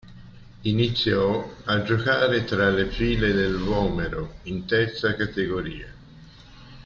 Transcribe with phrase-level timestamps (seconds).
[0.63, 5.93] Iniziò a giocare tra le file del "Vomero" in Terza Categoria.